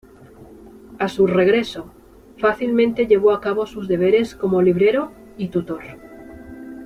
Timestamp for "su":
1.09-1.27